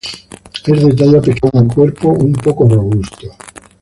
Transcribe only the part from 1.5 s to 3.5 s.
y cuerpo un poco robusto.